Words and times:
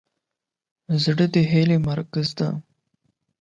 زړه 1.03 1.25
د 1.33 1.35
هیلې 1.51 1.77
مرکز 1.89 2.27
دی. 2.37 2.49